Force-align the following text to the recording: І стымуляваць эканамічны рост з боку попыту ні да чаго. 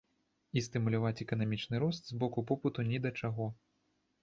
І 0.59 0.63
стымуляваць 0.67 1.19
эканамічны 1.25 1.83
рост 1.85 2.03
з 2.13 2.19
боку 2.25 2.47
попыту 2.55 2.89
ні 2.91 3.05
да 3.07 3.15
чаго. 3.23 3.51